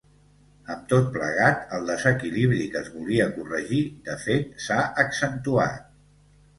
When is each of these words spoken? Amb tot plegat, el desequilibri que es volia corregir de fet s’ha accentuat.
Amb 0.75 0.87
tot 0.93 1.05
plegat, 1.17 1.59
el 1.79 1.85
desequilibri 1.91 2.67
que 2.73 2.81
es 2.87 2.91
volia 2.97 3.29
corregir 3.39 3.85
de 4.11 4.19
fet 4.27 4.53
s’ha 4.67 4.83
accentuat. 5.09 5.91